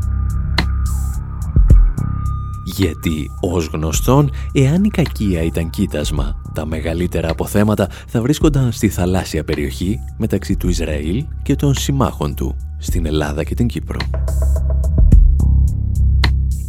[2.64, 9.44] Γιατί, ως γνωστόν, εάν η κακία ήταν κοίτασμα, τα μεγαλύτερα αποθέματα θα βρίσκονταν στη θαλάσσια
[9.44, 13.98] περιοχή μεταξύ του Ισραήλ και των συμμάχων του, στην Ελλάδα και την Κύπρο.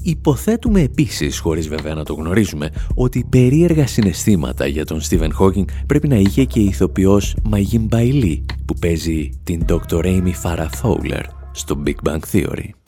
[0.06, 6.08] Υποθέτουμε επίσης, χωρίς βέβαια να το γνωρίζουμε, ότι περίεργα συναισθήματα για τον Στίβεν Χόκινγκ πρέπει
[6.08, 10.04] να είχε και η ηθοποιός Μαγίν Μπαϊλή, που παίζει την Dr.
[10.04, 12.83] Amy Farrah Fowler στο Big Bang Theory.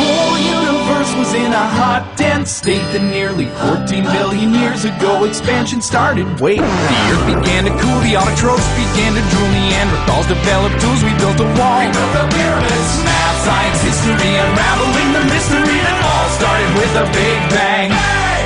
[1.04, 5.80] whole universe was in a hot, dense state that nearly 14 billion years ago expansion
[5.80, 6.26] started.
[6.40, 11.12] Wait, the earth began to cool, the autotrophs began to drool, Neanderthals developed tools, we
[11.20, 11.80] built a wall.
[11.80, 12.90] We built the pyramids.
[13.04, 17.90] Math, science, history, unraveling the mystery that all started with a big bang.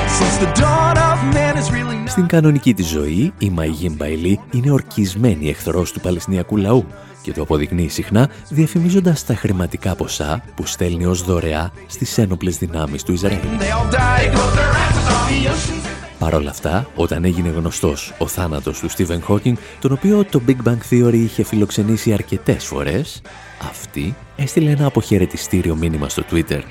[0.08, 4.40] Since the dawn of man is really not Στην κανονική της ζωή, η Μαϊγίν Μπαϊλή
[4.52, 6.86] είναι ορκισμένη εχθρός του Παλαιστινιακού λαού
[7.29, 13.03] και το αποδεικνύει συχνά διαφημίζοντας τα χρηματικά ποσά που στέλνει ως δωρεά στις ένοπλες δυνάμεις
[13.03, 13.37] του Ισραήλ.
[13.37, 14.21] they all died.
[14.21, 15.87] They closed their asses on the oceans.
[16.19, 20.55] Παρ' όλα αυτά, όταν έγινε γνωστός ο θάνατος του Στίβεν Χόκινγκ, τον οποίο το Big
[20.67, 23.21] Bang Theory είχε φιλοξενήσει αρκετές φορές,
[23.69, 26.61] αυτή έστειλε ένα αποχαιρετιστήριο μήνυμα στο Twitter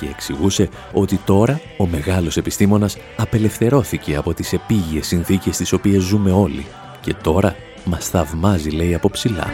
[0.00, 6.30] και εξηγούσε ότι τώρα ο μεγάλος επιστήμονας απελευθερώθηκε από τις επίγειες συνθήκες τις οποίες ζούμε
[6.30, 6.66] όλοι
[7.00, 9.46] και τώρα μας θαυμάζει, λέει, από ψηλά.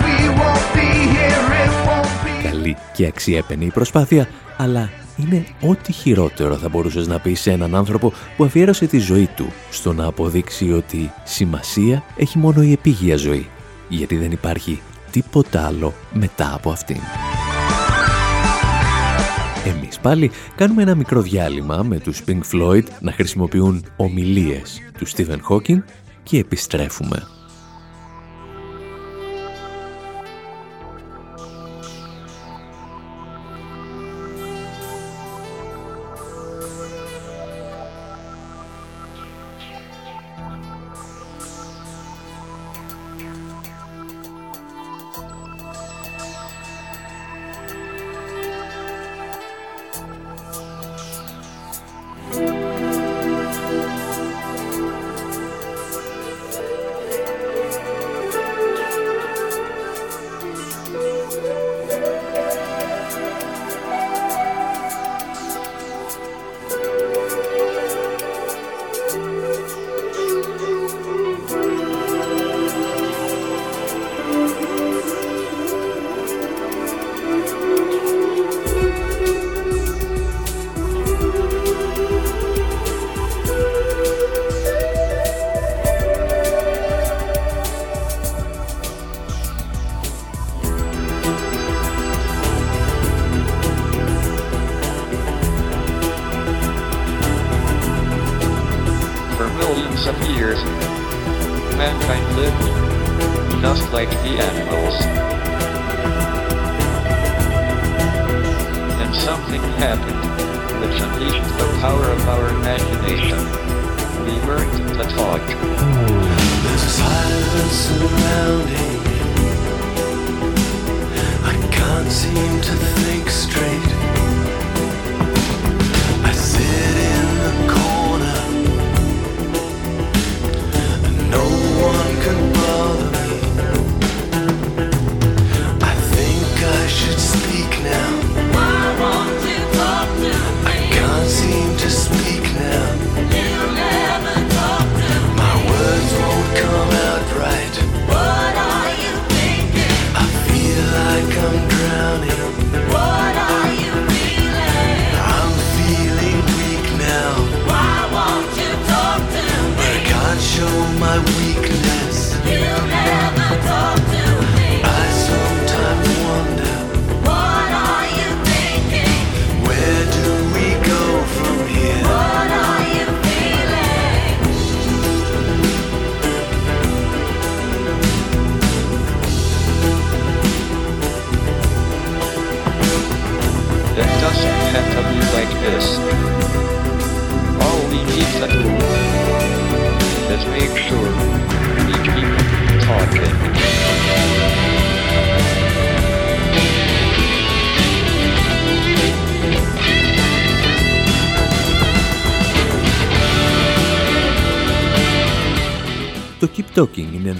[0.00, 5.92] We won't be here, it won't be Καλή και αξιέπαινη η προσπάθεια, αλλά είναι ό,τι
[5.92, 10.04] χειρότερο θα μπορούσες να πεις σε έναν άνθρωπο που αφιέρωσε τη ζωή του στο να
[10.04, 13.48] αποδείξει ότι σημασία έχει μόνο η επίγεια ζωή,
[13.88, 16.96] γιατί δεν υπάρχει τίποτα άλλο μετά από αυτήν.
[19.66, 25.38] Εμείς πάλι κάνουμε ένα μικρό διάλειμμα με τους Pink Floyd να χρησιμοποιούν ομιλίες του Stephen
[25.50, 25.82] Hawking
[26.22, 27.35] και επιστρέφουμε.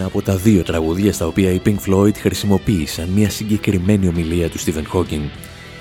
[0.06, 4.84] από τα δύο τραγουδία στα οποία οι Pink Floyd χρησιμοποίησαν μια συγκεκριμένη ομιλία του Stephen
[4.92, 5.28] Hawking.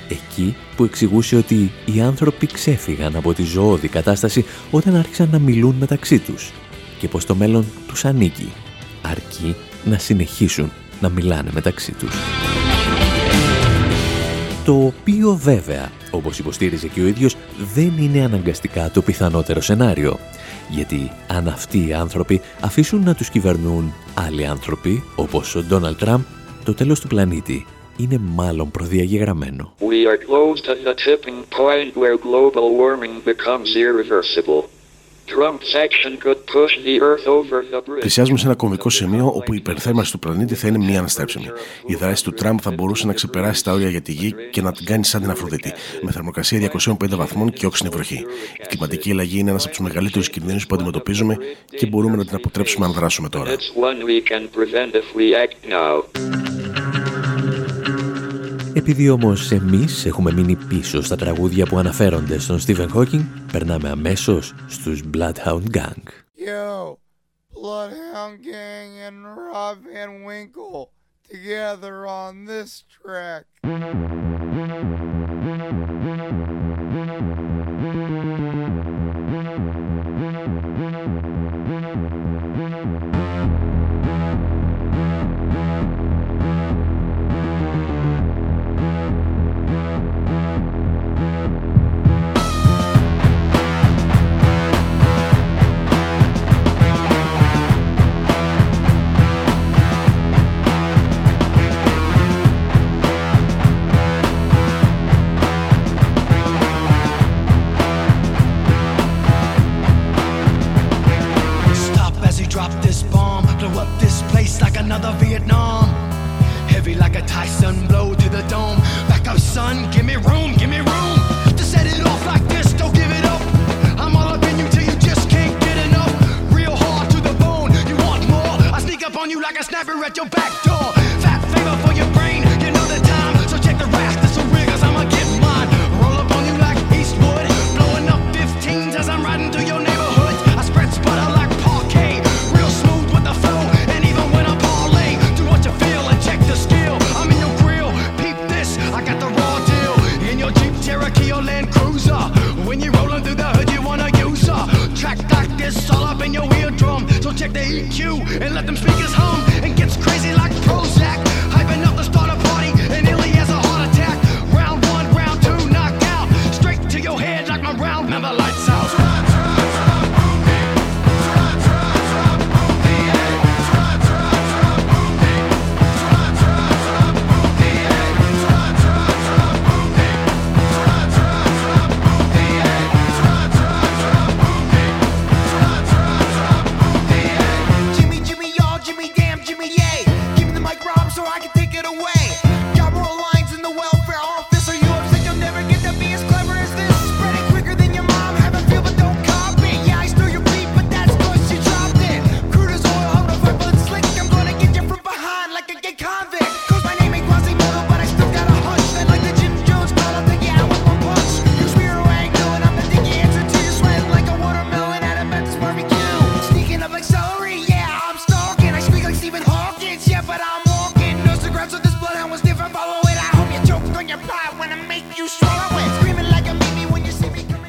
[0.09, 5.75] Εκεί που εξηγούσε ότι οι άνθρωποι ξέφυγαν από τη ζωώδη κατάσταση όταν άρχισαν να μιλούν
[5.79, 6.51] μεταξύ τους
[6.99, 8.51] και πως το μέλλον τους ανήκει,
[9.01, 12.15] αρκεί να συνεχίσουν να μιλάνε μεταξύ τους.
[14.65, 17.35] Το οποίο βέβαια, όπως υποστήριζε και ο ίδιος,
[17.73, 20.19] δεν είναι αναγκαστικά το πιθανότερο σενάριο.
[20.69, 26.21] Γιατί αν αυτοί οι άνθρωποι αφήσουν να τους κυβερνούν άλλοι άνθρωποι, όπως ο Ντόναλτ Τραμπ,
[26.63, 27.65] το τέλος του πλανήτη
[27.97, 29.73] είναι μάλλον προδιαγεγραμμένο.
[37.99, 41.45] Πλησιάζουμε σε ένα κομβικό σημείο όπου η υπερθέρμανση του πλανήτη θα είναι μη αναστρέψιμη.
[41.85, 44.71] Η δράση του Τραμπ θα μπορούσε να ξεπεράσει τα όρια για τη γη και να
[44.71, 48.25] την κάνει σαν την Αφροδίτη, με θερμοκρασία 250 βαθμών και όξινη βροχή.
[48.63, 51.37] Η κλιματική αλλαγή είναι ένας από τους μεγαλύτερους κινδύνους που αντιμετωπίζουμε
[51.69, 53.55] και μπορούμε να την αποτρέψουμε αν δράσουμε τώρα.
[58.87, 64.53] Επειδή όμως εμείς έχουμε μείνει πίσω στα τραγούδια που αναφέρονται στον Steven Χόκινγκ, περνάμε αμέσως
[64.67, 66.03] στους Bloodhound Gang.
[73.63, 75.14] Gang.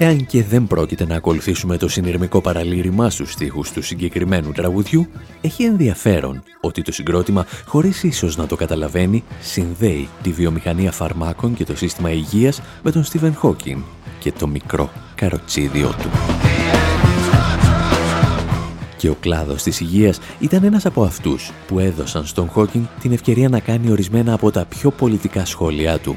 [0.07, 5.07] Εάν και δεν πρόκειται να ακολουθήσουμε το συνειρμικό παραλήρημά στους στίχους του συγκεκριμένου τραγουδιού,
[5.41, 11.65] έχει ενδιαφέρον ότι το συγκρότημα, χωρίς ίσως να το καταλαβαίνει, συνδέει τη βιομηχανία φαρμάκων και
[11.65, 13.83] το σύστημα υγείας με τον Στίβεν Χόκιν
[14.19, 16.09] και το μικρό καροτσίδιό του.
[18.97, 23.49] Και ο κλάδος της υγείας ήταν ένας από αυτούς που έδωσαν στον Χόκινγκ την ευκαιρία
[23.49, 26.17] να κάνει ορισμένα από τα πιο πολιτικά σχόλιά του.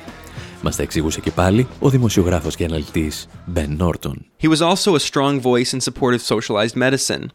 [0.61, 4.15] Μας τα εξήγησε και πάλι ο δημοσιογράφος και αναλυτής Ben Norton.
[4.41, 7.25] He was also a strong voice in support of socialized medicine.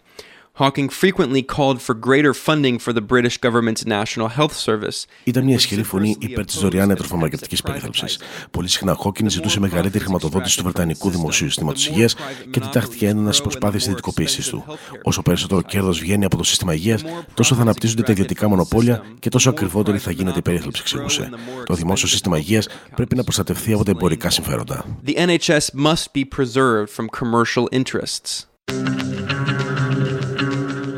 [0.56, 5.06] Hawking frequently called for greater funding for the British government's National Health Service.
[5.24, 8.04] Ήταν μια ισχυρή φωνή υπέρ της δωρεάν ιατροφαρμακευτική περίθαλψη.
[8.50, 12.14] Πολύ συχνά ο Χόκκιν ζητούσε μεγαλύτερη χρηματοδότηση του Βρετανικού δημοσίου συστήματος υγείας
[12.50, 14.64] και αντιτάχθηκε έντονα στι προσπάθειε ιδιωτικοποίηση του.
[15.02, 17.02] Όσο περισσότερο κέρδος βγαίνει από το σύστημα υγείας,
[17.34, 21.30] τόσο θα αναπτύσσονται τα ιδιωτικά μονοπόλια και τόσο ακριβότερη θα γίνεται η περίθαλψη, εξηγούσε.
[21.66, 24.84] Το δημόσιο σύστημα υγείας πρέπει να προστατευτεί από τα εμπορικά συμφέροντα.
[25.06, 28.46] The NHS must be preserved from commercial interests.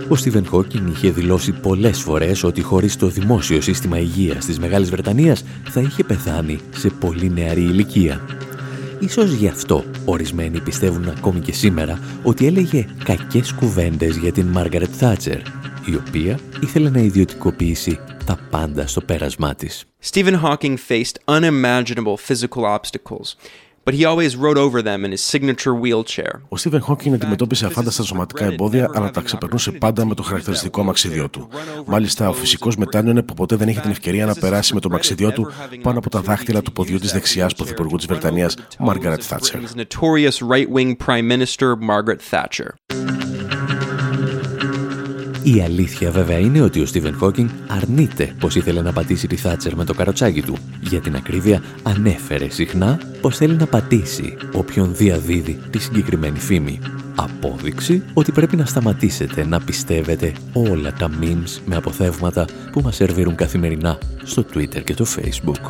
[0.08, 4.90] Ο Στίβεν Χόκκιν είχε δηλώσει πολλές φορές ότι χωρίς το δημόσιο σύστημα υγείας της Μεγάλης
[4.90, 8.20] Βρετανίας θα είχε πεθάνει σε πολύ νεαρή ηλικία.
[9.00, 14.90] Ίσως γι' αυτό ορισμένοι πιστεύουν ακόμη και σήμερα ότι έλεγε κακές κουβέντες για την Μάργαρετ
[14.92, 15.38] Θάτσερ,
[15.84, 19.84] η οποία ήθελε να ιδιωτικοποιήσει τα πάντα στο πέρασμά της.
[20.10, 23.34] Stephen Hawking faced unimaginable physical obstacles,
[23.86, 26.40] but he always rode over them in his signature wheelchair.
[26.48, 31.28] Ο Στίβεν Χόκκιν αντιμετώπισε αφάνταστα σωματικά εμπόδια, αλλά τα ξεπερνούσε πάντα με το χαρακτηριστικό μαξιδιό
[31.28, 31.48] του.
[31.86, 35.32] Μάλιστα, ο φυσικός μετάνιωνε που ποτέ δεν είχε την ευκαιρία να περάσει με το μαξιδιό
[35.32, 35.50] του
[35.82, 39.60] πάνω από τα δάχτυλα του ποδιού της δεξιάς πρωθυπουργού της Βρετανίας, Μάργαρετ Θάτσερ.
[45.54, 49.76] Η αλήθεια βέβαια είναι ότι ο Στίβεν Χόκινγκ αρνείται πως ήθελε να πατήσει τη Θάτσερ
[49.76, 50.56] με το καροτσάκι του.
[50.80, 56.78] Για την ακρίβεια ανέφερε συχνά πως θέλει να πατήσει όποιον διαδίδει τη συγκεκριμένη φήμη.
[57.14, 63.34] Απόδειξη ότι πρέπει να σταματήσετε να πιστεύετε όλα τα memes με αποθεύματα που μας σερβίρουν
[63.34, 65.60] καθημερινά στο Twitter και το Facebook.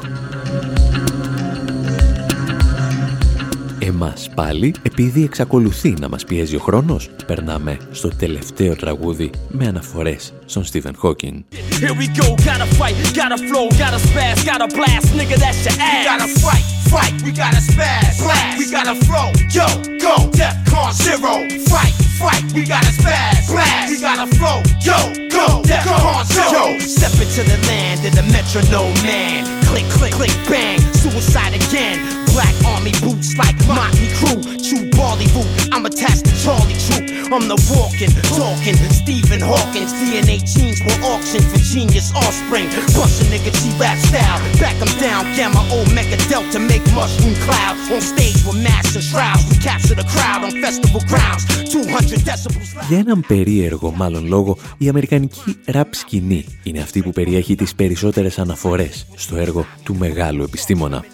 [3.86, 10.32] Εμάς πάλι, επειδή εξακολουθεί να μας πιέζει ο χρόνος, περνάμε στο τελευταίο τραγούδι με αναφορές
[10.44, 11.44] στον Στίβεν Χόκιν.
[11.80, 16.04] Here we go, gotta fight, gotta flow, gotta spaz, gotta blast, nigga, that's your ass.
[16.10, 19.66] gotta fight, fight, we gotta spaz, blast, we gotta flow, yo,
[20.06, 21.34] go, Defcon zero,
[21.72, 24.58] fight, fight, we gotta spaz, blast, we gotta flow,
[24.88, 24.98] yo,
[25.36, 26.62] go, Defcon zero.
[26.96, 32.25] Step into the land of the metronome man, click, click, click, bang, suicide again.
[32.36, 35.48] Black army boots like Motley Crew, chew barley root.
[35.72, 37.04] I'm attached to Charlie Troop.
[37.32, 39.90] I'm the walking, talking Stephen Hawkins.
[39.96, 42.68] DNA genes were auctioned for genius offspring.
[42.92, 44.38] Bust a nigga G rap style.
[44.60, 47.80] Back 'em down, gamma omega delta make mushroom clouds.
[47.94, 49.42] On stage with masks and shrouds.
[49.50, 51.42] We capture the crowd on festival grounds.
[51.72, 52.70] 200 decibels.
[52.76, 52.88] loud.
[52.88, 58.38] Για έναν περίεργο μάλλον λόγο, η αμερικανική ραπ σκηνή είναι αυτή που περιέχει τις περισσότερες
[58.38, 61.04] αναφορές στο έργο του μεγάλου επιστήμονα.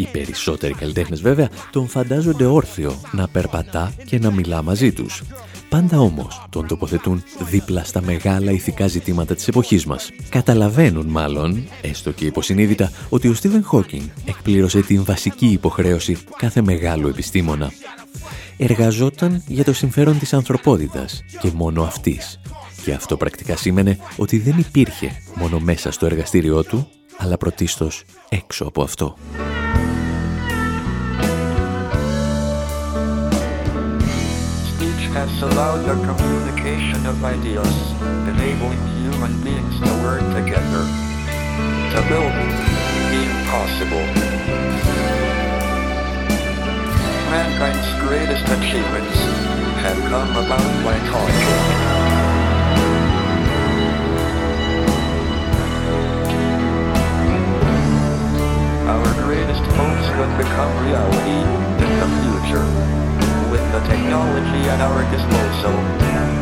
[0.00, 5.22] Οι περισσότεροι καλλιτέχνες βέβαια τον φαντάζονται όρθιο να περπατά και να μιλά μαζί τους.
[5.68, 10.10] Πάντα όμως τον τοποθετούν δίπλα στα μεγάλα ηθικά ζητήματα της εποχής μας.
[10.28, 17.08] Καταλαβαίνουν μάλλον, έστω και υποσυνείδητα, ότι ο Στίβεν Χόκινγκ εκπλήρωσε την βασική υποχρέωση κάθε μεγάλου
[17.08, 17.72] επιστήμονα.
[18.56, 22.40] Εργαζόταν για το συμφέρον της ανθρωπότητας και μόνο αυτής.
[22.84, 28.64] Και αυτό πρακτικά σήμαινε ότι δεν υπήρχε μόνο μέσα στο εργαστήριό του, αλλά πρωτίστως έξω
[28.64, 29.16] από αυτό.
[35.20, 37.76] Has allowed the communication of ideas,
[38.24, 40.80] enabling human beings to work together
[41.92, 42.32] to build
[43.12, 44.06] the impossible.
[47.28, 49.18] Mankind's greatest achievements
[49.84, 51.60] have come about by talking.
[58.88, 61.44] Our greatest hopes will become reality
[61.84, 62.90] in the future.
[63.50, 65.74] With the technology at our disposal,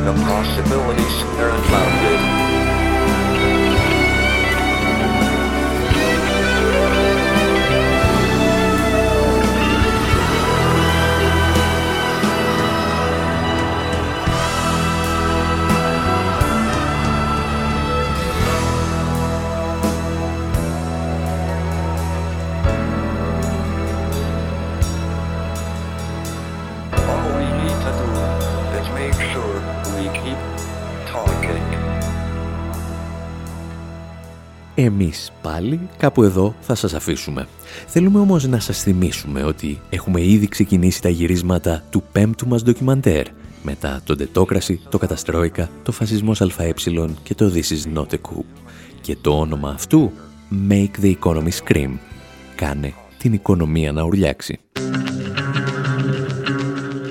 [0.04, 2.47] the possibilities are unbounded.
[35.98, 37.46] Κάπου εδώ θα σας αφήσουμε.
[37.86, 43.26] Θέλουμε όμως να σας θυμίσουμε ότι έχουμε ήδη ξεκινήσει τα γυρίσματα του πέμπτου μας ντοκιμαντέρ
[43.62, 46.72] μετά το Ντετόκραση, το Καταστρόικα, το Φασισμός ΑΕ
[47.22, 48.44] και το This is not a coup.
[49.00, 50.12] Και το όνομα αυτού
[50.68, 51.90] Make the Economy Scream.
[52.54, 54.58] Κάνε την οικονομία να ουρλιάξει.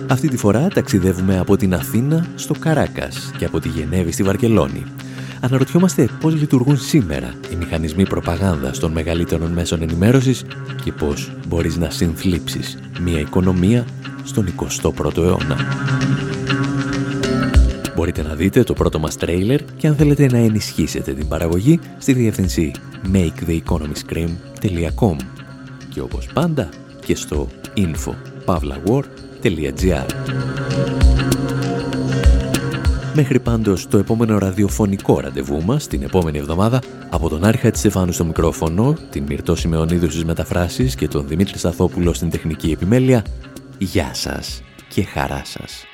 [0.10, 4.84] Αυτή τη φορά ταξιδεύουμε από την Αθήνα στο Καράκας και από τη Γενέβη στη Βαρκελόνη.
[5.42, 10.46] Αναρωτιόμαστε πώς λειτουργούν σήμερα οι μηχανισμοί προπαγάνδας των μεγαλύτερων μέσων ενημέρωσης
[10.84, 13.86] και πώς μπορείς να συνθλίψεις μια οικονομία
[14.24, 15.58] στον 21ο αιώνα.
[17.96, 22.14] Μπορείτε να δείτε το πρώτο μας τρέιλερ και αν θέλετε να ενισχύσετε την παραγωγή στη
[22.14, 22.72] διεύθυνση
[23.14, 25.16] maketheeconomyscream.com
[25.90, 26.70] και όπως πάντα
[27.06, 30.06] και στο info.pavlawar.gr
[33.20, 38.12] Μέχρι πάντως το επόμενο ραδιοφωνικό ραντεβού μας την επόμενη εβδομάδα από τον Άρχα της Στεφάνου
[38.12, 43.26] στο μικρόφωνο, την Μυρτώ Σιμεωνίδου στις μεταφράσεις και τον Δημήτρη Σταθόπουλο στην τεχνική επιμέλεια.
[43.78, 45.86] Γεια σας και χαρά σας.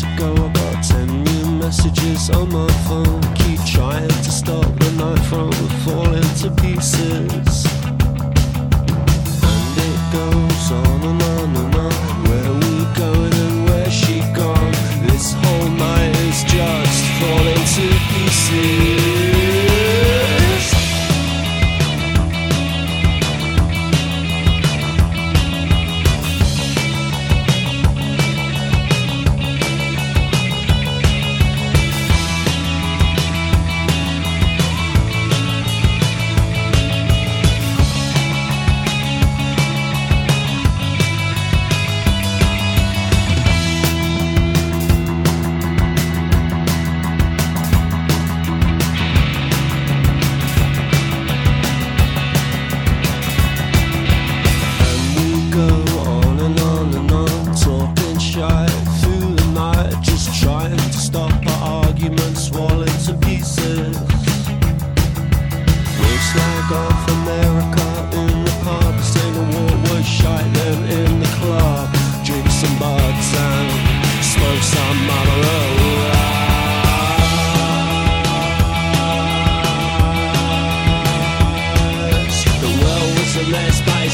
[0.00, 0.46] Somewhere to go.
[0.46, 3.20] About ten new messages on my phone.
[3.34, 5.52] Keep trying to stop the night from
[5.84, 7.66] falling to pieces.
[9.42, 11.19] And it goes on and on and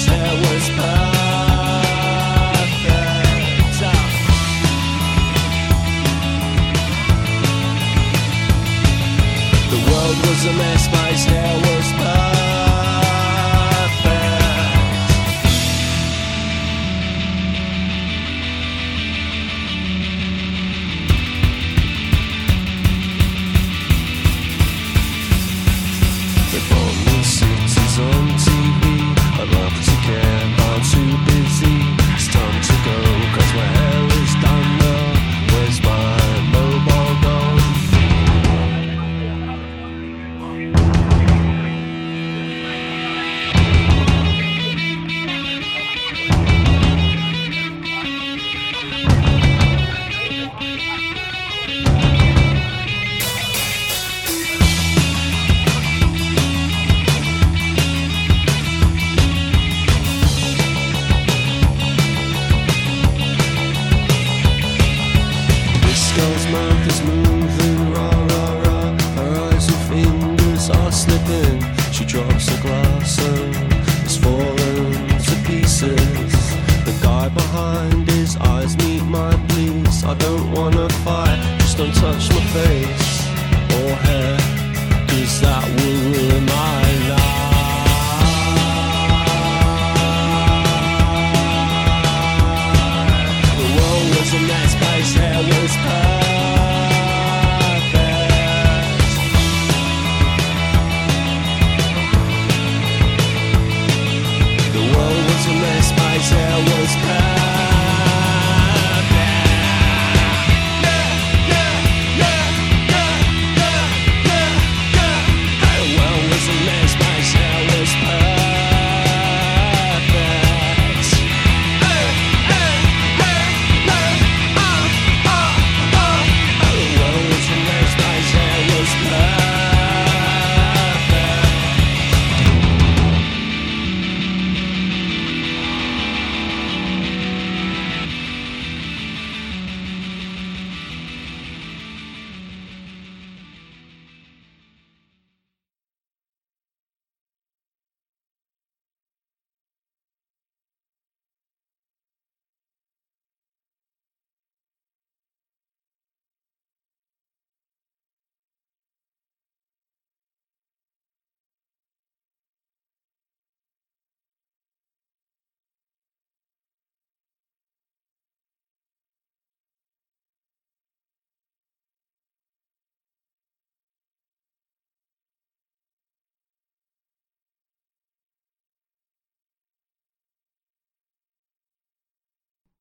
[0.06, 1.16] hair was perfect.
[9.70, 11.45] The world was a mess, space hair.